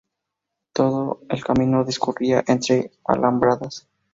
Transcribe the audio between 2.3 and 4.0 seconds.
entre alambradas.